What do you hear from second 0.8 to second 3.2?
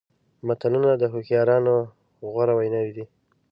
د هوښیارانو غوره ویناوې دي.